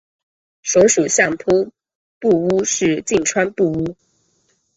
[0.63, 1.71] 所属相扑
[2.19, 3.95] 部屋是境川部屋。